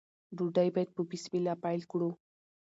ډوډۍ 0.35 0.69
باید 0.75 0.89
په 0.95 1.01
بسم 1.09 1.31
الله 1.37 1.55
پیل 1.63 1.81
کړو. 1.91 2.09